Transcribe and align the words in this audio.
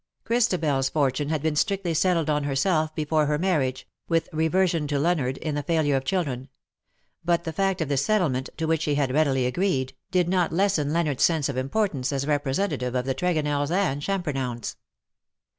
ChristabeFs 0.25 0.91
fortune 0.91 1.29
had 1.29 1.43
been 1.43 1.55
strictly 1.55 1.93
settled 1.93 2.27
on 2.27 2.43
herself 2.45 2.95
before 2.95 3.27
her 3.27 3.37
marriage, 3.37 3.87
with 4.07 4.27
reversion 4.33 4.87
to 4.87 4.97
Leonard 4.97 5.37
in 5.37 5.53
the 5.53 5.61
failure 5.61 5.95
of 5.95 6.03
children; 6.05 6.49
but 7.23 7.43
the 7.43 7.53
fact 7.53 7.81
of 7.81 7.87
this 7.87 8.03
settlement, 8.03 8.49
to 8.57 8.65
which 8.65 8.85
he 8.85 8.95
had 8.95 9.13
readily 9.13 9.45
agreed, 9.45 9.93
did 10.09 10.27
not 10.27 10.51
lessen 10.51 10.91
Leonardos 10.91 11.21
sense 11.21 11.49
of 11.49 11.55
importance 11.55 12.11
as 12.11 12.25
representative 12.25 12.95
of 12.95 13.05
the 13.05 13.13
Tregonells 13.13 13.69
and 13.69 14.01
Chainpernownes. 14.01 14.75